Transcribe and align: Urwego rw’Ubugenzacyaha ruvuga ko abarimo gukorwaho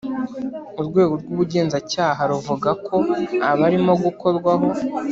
Urwego 0.79 1.13
rw’Ubugenzacyaha 1.21 2.21
ruvuga 2.31 2.69
ko 2.85 2.95
abarimo 3.49 3.93
gukorwaho 4.03 4.67